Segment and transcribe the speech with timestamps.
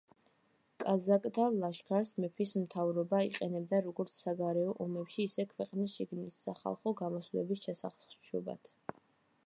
[0.83, 8.75] კაზაკთა ლაშქარს მეფის მთავრობა იყენებდა როგორც საგარეო ომებში, ისე ქვეყნის შიგნით, სახალხო გამოსვლების ჩასახშობად.